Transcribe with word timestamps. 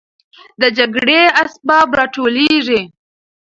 د 0.61 0.63
جګړې 0.77 1.21
اسباب 1.41 1.87
راټولېږي. 1.99 2.81